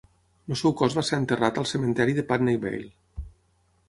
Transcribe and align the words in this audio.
El 0.53 0.57
seu 0.61 0.71
cos 0.79 0.95
va 0.99 1.03
ser 1.09 1.19
enterrat 1.23 1.59
al 1.63 1.67
cementiri 1.73 2.15
de 2.21 2.23
Putney 2.31 2.59
Vale. 2.65 2.91